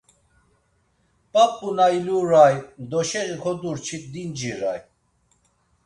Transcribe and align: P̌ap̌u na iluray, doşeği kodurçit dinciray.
P̌ap̌u 1.31 1.69
na 1.77 1.85
iluray, 1.97 2.55
doşeği 2.89 3.35
kodurçit 3.41 4.03
dinciray. 4.13 4.79